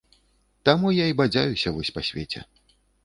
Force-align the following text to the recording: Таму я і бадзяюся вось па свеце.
Таму 0.69 0.93
я 0.95 1.05
і 1.11 1.17
бадзяюся 1.19 1.75
вось 1.77 1.93
па 1.99 2.05
свеце. 2.09 2.39